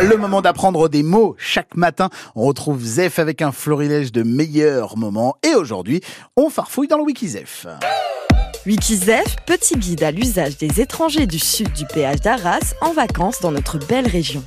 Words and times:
Le 0.00 0.16
moment 0.16 0.42
d'apprendre 0.42 0.88
des 0.88 1.02
mots. 1.02 1.36
Chaque 1.38 1.76
matin, 1.76 2.10
on 2.34 2.44
retrouve 2.44 2.82
Zef 2.82 3.18
avec 3.18 3.42
un 3.42 3.52
florilège 3.52 4.10
de 4.12 4.22
meilleurs 4.22 4.96
moments. 4.96 5.36
Et 5.42 5.54
aujourd'hui, 5.54 6.00
on 6.36 6.50
farfouille 6.50 6.88
dans 6.88 6.98
le 6.98 7.04
Wikizef. 7.04 7.66
Wikizef, 8.66 9.36
petit 9.46 9.76
guide 9.76 10.02
à 10.02 10.10
l'usage 10.10 10.58
des 10.58 10.80
étrangers 10.80 11.26
du 11.26 11.38
sud 11.38 11.72
du 11.72 11.86
péage 11.86 12.20
d'Arras 12.20 12.74
en 12.80 12.92
vacances 12.92 13.40
dans 13.40 13.52
notre 13.52 13.78
belle 13.78 14.08
région. 14.08 14.42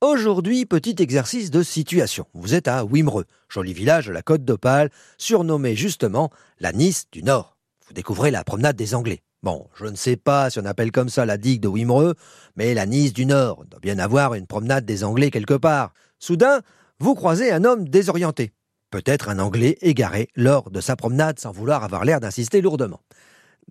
Aujourd'hui, 0.00 0.64
petit 0.64 0.96
exercice 1.00 1.50
de 1.50 1.62
situation. 1.62 2.24
Vous 2.32 2.54
êtes 2.54 2.68
à 2.68 2.84
Wimereux, 2.84 3.26
joli 3.48 3.74
village 3.74 4.06
de 4.06 4.12
la 4.12 4.22
côte 4.22 4.44
d'Opale, 4.44 4.90
surnommé 5.18 5.76
justement 5.76 6.30
la 6.60 6.72
Nice 6.72 7.04
du 7.12 7.22
Nord. 7.22 7.56
Vous 7.86 7.94
découvrez 7.94 8.30
la 8.30 8.44
promenade 8.44 8.76
des 8.76 8.94
Anglais. 8.94 9.20
Bon, 9.44 9.68
je 9.76 9.86
ne 9.86 9.94
sais 9.94 10.16
pas 10.16 10.50
si 10.50 10.58
on 10.58 10.64
appelle 10.64 10.90
comme 10.90 11.08
ça 11.08 11.24
la 11.24 11.36
digue 11.36 11.60
de 11.60 11.68
Wimereux, 11.68 12.14
mais 12.56 12.74
la 12.74 12.86
Nice 12.86 13.12
du 13.12 13.24
Nord 13.24 13.64
doit 13.66 13.78
bien 13.80 14.00
avoir 14.00 14.34
une 14.34 14.48
promenade 14.48 14.84
des 14.84 15.04
Anglais 15.04 15.30
quelque 15.30 15.54
part. 15.54 15.92
Soudain, 16.18 16.60
vous 16.98 17.14
croisez 17.14 17.52
un 17.52 17.64
homme 17.64 17.88
désorienté. 17.88 18.52
Peut-être 18.90 19.28
un 19.28 19.38
Anglais 19.38 19.78
égaré 19.80 20.28
lors 20.34 20.70
de 20.70 20.80
sa 20.80 20.96
promenade 20.96 21.38
sans 21.38 21.52
vouloir 21.52 21.84
avoir 21.84 22.04
l'air 22.04 22.18
d'insister 22.18 22.60
lourdement. 22.60 23.00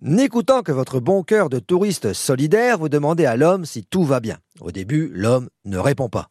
N'écoutant 0.00 0.62
que 0.62 0.72
votre 0.72 1.00
bon 1.00 1.22
cœur 1.22 1.50
de 1.50 1.58
touriste 1.58 2.14
solidaire, 2.14 2.78
vous 2.78 2.88
demandez 2.88 3.26
à 3.26 3.36
l'homme 3.36 3.66
si 3.66 3.84
tout 3.84 4.04
va 4.04 4.20
bien. 4.20 4.38
Au 4.60 4.70
début, 4.70 5.10
l'homme 5.12 5.50
ne 5.66 5.76
répond 5.76 6.08
pas. 6.08 6.28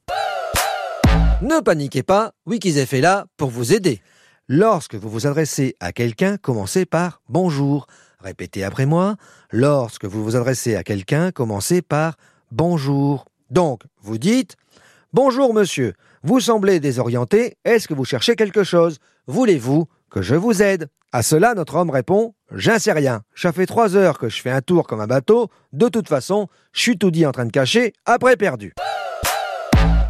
Ne 1.42 1.60
paniquez 1.60 2.02
pas, 2.02 2.32
Wikizef 2.48 2.94
est 2.94 3.02
là 3.02 3.28
pour 3.38 3.52
vous 3.52 3.74
aider. 3.74 4.02
Lorsque 4.48 4.96
vous 4.96 5.10
vous 5.10 5.28
adressez 5.28 5.76
à 5.80 5.92
quelqu'un, 5.92 6.38
commencez 6.38 6.86
par 6.86 7.22
bonjour. 7.30 7.86
Répétez 8.20 8.64
après 8.64 8.86
moi. 8.86 9.16
Lorsque 9.52 10.06
vous 10.06 10.24
vous 10.24 10.36
adressez 10.36 10.76
à 10.76 10.84
quelqu'un, 10.84 11.32
commencez 11.32 11.82
par 11.82 12.16
bonjour. 12.52 13.26
Donc, 13.50 13.82
vous 14.02 14.18
dites 14.18 14.56
Bonjour 15.14 15.54
monsieur, 15.54 15.94
vous 16.22 16.42
semblez 16.42 16.80
désorienté, 16.80 17.56
est-ce 17.64 17.88
que 17.88 17.94
vous 17.94 18.04
cherchez 18.06 18.36
quelque 18.36 18.64
chose? 18.64 18.98
Voulez-vous 19.28 19.88
que 20.10 20.22
je 20.22 20.36
vous 20.36 20.62
aide? 20.62 20.90
À 21.14 21.24
cela, 21.24 21.54
notre 21.54 21.76
homme 21.76 21.90
répond 21.90 22.34
J'en 22.52 22.80
sais 22.80 22.92
rien. 22.92 23.22
Ça 23.36 23.52
fait 23.52 23.66
trois 23.66 23.96
heures 23.96 24.20
que 24.20 24.30
je 24.30 24.42
fais 24.42 24.52
un 24.52 24.62
tour 24.62 24.86
comme 24.86 25.00
un 25.00 25.08
bateau. 25.08 25.50
De 25.72 25.88
toute 25.88 26.08
façon, 26.10 26.48
je 26.74 26.82
suis 26.82 26.98
tout 26.98 27.12
dit 27.12 27.26
en 27.26 27.32
train 27.32 27.46
de 27.46 27.52
cacher, 27.52 27.94
après 28.06 28.36
perdu. 28.36 28.74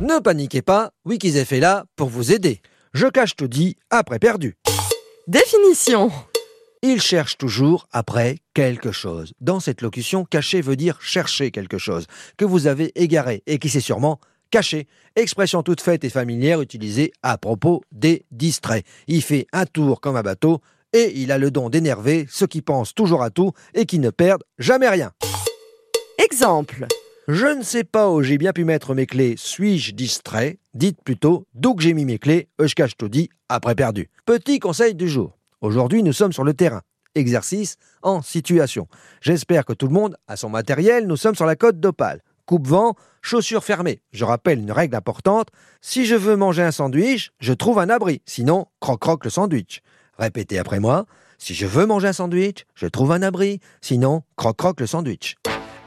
Ne 0.01 0.19
paniquez 0.19 0.61
pas, 0.61 0.91
Wikizef 1.05 1.51
est 1.51 1.59
là 1.59 1.85
pour 1.95 2.09
vous 2.09 2.31
aider. 2.31 2.61
Je 2.93 3.07
cache 3.07 3.35
tout 3.35 3.47
dit, 3.47 3.75
après 3.89 4.19
perdu. 4.19 4.55
Définition 5.27 6.11
Il 6.83 7.01
cherche 7.01 7.37
toujours 7.37 7.87
après 7.91 8.37
quelque 8.53 8.91
chose. 8.91 9.33
Dans 9.41 9.59
cette 9.59 9.81
locution, 9.81 10.25
cacher 10.25 10.61
veut 10.61 10.75
dire 10.75 11.01
chercher 11.01 11.49
quelque 11.49 11.79
chose 11.79 12.05
que 12.37 12.45
vous 12.45 12.67
avez 12.67 12.91
égaré 13.01 13.41
et 13.47 13.57
qui 13.57 13.69
s'est 13.69 13.79
sûrement 13.79 14.19
caché. 14.51 14.87
Expression 15.15 15.63
toute 15.63 15.81
faite 15.81 16.03
et 16.03 16.09
familière 16.09 16.61
utilisée 16.61 17.11
à 17.23 17.37
propos 17.39 17.81
des 17.91 18.25
distraits. 18.31 18.85
Il 19.07 19.23
fait 19.23 19.47
un 19.53 19.65
tour 19.65 20.01
comme 20.01 20.17
un 20.17 20.21
bateau 20.21 20.61
et 20.93 21.19
il 21.19 21.31
a 21.31 21.39
le 21.39 21.49
don 21.49 21.69
d'énerver 21.69 22.27
ceux 22.29 22.47
qui 22.47 22.61
pensent 22.61 22.93
toujours 22.93 23.23
à 23.23 23.31
tout 23.31 23.53
et 23.73 23.85
qui 23.85 23.97
ne 23.97 24.11
perdent 24.11 24.43
jamais 24.59 24.87
rien. 24.87 25.11
Exemple 26.23 26.85
Je 27.27 27.57
ne 27.57 27.63
sais 27.63 27.83
pas 27.83 28.11
où 28.11 28.21
j'ai 28.21 28.37
bien 28.37 28.53
pu 28.53 28.65
mettre 28.65 28.93
mes 28.93 29.07
clés, 29.07 29.35
suis-je 29.37 29.93
distrait? 29.93 30.59
Dites 30.75 31.01
plutôt 31.03 31.45
d'où 31.55 31.73
que 31.73 31.81
j'ai 31.81 31.93
mis 31.93 32.05
mes 32.05 32.19
clés, 32.19 32.49
je 32.59 32.73
cache 32.75 32.95
tout 32.97 33.09
dit, 33.09 33.29
après 33.49 33.75
perdu. 33.75 34.09
Petit 34.25 34.59
conseil 34.59 34.93
du 34.93 35.09
jour. 35.09 35.36
Aujourd'hui, 35.61 36.03
nous 36.03 36.13
sommes 36.13 36.33
sur 36.33 36.43
le 36.43 36.53
terrain. 36.53 36.81
Exercice 37.15 37.77
en 38.03 38.21
situation. 38.21 38.87
J'espère 39.21 39.65
que 39.65 39.73
tout 39.73 39.87
le 39.87 39.93
monde 39.93 40.15
a 40.27 40.35
son 40.35 40.49
matériel. 40.49 41.07
Nous 41.07 41.17
sommes 41.17 41.33
sur 41.33 41.47
la 41.47 41.55
côte 41.55 41.79
d'Opale. 41.79 42.21
Coupe-vent, 42.45 42.95
chaussures 43.23 43.63
fermées. 43.63 44.01
Je 44.11 44.23
rappelle 44.23 44.59
une 44.59 44.71
règle 44.71 44.95
importante. 44.95 45.47
Si 45.81 46.05
je 46.05 46.13
veux 46.13 46.35
manger 46.35 46.61
un 46.61 46.71
sandwich, 46.71 47.31
je 47.39 47.53
trouve 47.53 47.79
un 47.79 47.89
abri. 47.89 48.21
Sinon, 48.27 48.67
croque-croque 48.81 49.23
le 49.23 49.31
sandwich. 49.31 49.81
Répétez 50.19 50.59
après 50.59 50.79
moi. 50.79 51.07
Si 51.39 51.55
je 51.55 51.65
veux 51.65 51.87
manger 51.87 52.09
un 52.09 52.13
sandwich, 52.13 52.65
je 52.75 52.85
trouve 52.85 53.11
un 53.11 53.23
abri. 53.23 53.59
Sinon, 53.81 54.21
croque-croque 54.35 54.79
le 54.79 54.87
sandwich. 54.87 55.37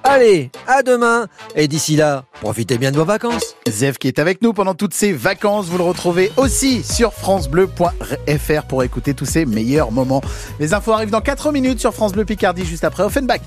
Allez, 0.04 0.50
à 0.66 0.82
demain. 0.82 1.26
Et 1.54 1.68
d'ici 1.68 1.96
là, 1.96 2.24
profitez 2.40 2.78
bien 2.78 2.90
de 2.90 2.96
vos 2.96 3.04
vacances. 3.04 3.54
Zef 3.68 3.98
qui 3.98 4.08
est 4.08 4.18
avec 4.18 4.42
nous 4.42 4.52
pendant 4.52 4.74
toutes 4.74 4.94
ces 4.94 5.12
vacances. 5.12 5.66
Vous 5.66 5.78
le 5.78 5.84
retrouvez 5.84 6.32
aussi 6.36 6.82
sur 6.82 7.12
FranceBleu.fr 7.12 8.62
pour 8.68 8.82
écouter 8.82 9.14
tous 9.14 9.26
ces 9.26 9.44
meilleurs 9.44 9.92
moments. 9.92 10.22
Les 10.58 10.74
infos 10.74 10.92
arrivent 10.92 11.10
dans 11.10 11.20
4 11.20 11.52
minutes 11.52 11.80
sur 11.80 11.94
France 11.94 12.12
Bleu 12.12 12.24
Picardie 12.24 12.64
juste 12.64 12.84
après 12.84 13.02
Offenbach. 13.02 13.40